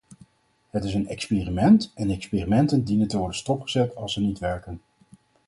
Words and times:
Het 0.69 0.83
is 0.83 0.93
een 0.93 1.07
experiment 1.07 1.91
en 1.95 2.09
experimenten 2.11 2.83
dienen 2.83 3.07
te 3.07 3.17
worden 3.17 3.37
stopgezet 3.37 3.95
als 3.95 4.13
ze 4.13 4.21
niet 4.21 4.39
werken. 4.39 4.81